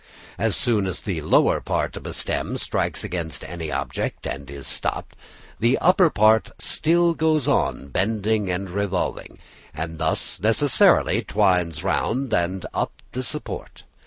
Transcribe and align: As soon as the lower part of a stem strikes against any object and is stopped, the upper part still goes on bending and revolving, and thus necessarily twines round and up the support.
As 0.39 0.55
soon 0.57 0.87
as 0.87 1.01
the 1.01 1.21
lower 1.21 1.61
part 1.61 1.95
of 1.95 2.07
a 2.07 2.13
stem 2.13 2.57
strikes 2.57 3.03
against 3.03 3.43
any 3.43 3.71
object 3.71 4.25
and 4.25 4.49
is 4.49 4.65
stopped, 4.65 5.15
the 5.59 5.77
upper 5.77 6.09
part 6.09 6.49
still 6.57 7.13
goes 7.13 7.47
on 7.47 7.89
bending 7.89 8.49
and 8.49 8.67
revolving, 8.71 9.37
and 9.75 9.99
thus 9.99 10.39
necessarily 10.39 11.21
twines 11.21 11.83
round 11.83 12.33
and 12.33 12.65
up 12.73 12.93
the 13.11 13.21
support. 13.21 13.83